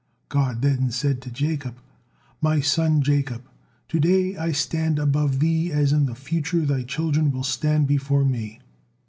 God 0.29 0.63
then 0.63 0.89
said 0.89 1.21
to 1.21 1.29
Jacob, 1.29 1.75
'My 2.41 2.59
son 2.59 3.03
Jacob, 3.03 3.43
to 3.89 3.99
day 3.99 4.35
I 4.35 4.51
stand 4.51 4.97
above 4.97 5.39
thee 5.39 5.71
as 5.71 5.93
in 5.93 6.07
the 6.07 6.15
future 6.15 6.65
thy 6.65 6.81
children 6.81 7.31
will 7.31 7.43
stand 7.43 7.85
before 7.85 8.25
Me.' 8.25 8.61